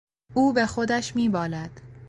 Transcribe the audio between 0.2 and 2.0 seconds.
او به خودش میبالد.